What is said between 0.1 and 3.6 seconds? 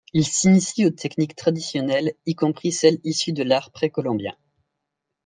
Il s'initie aux techniques traditionnelles, y compris celles issues de